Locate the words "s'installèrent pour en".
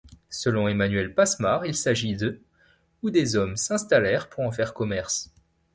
3.55-4.51